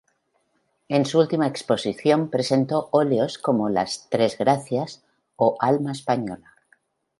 [0.89, 5.03] En su última exposición presentó óleos como ""Las Tres Gracias""
[5.35, 6.55] o ""Alma española"".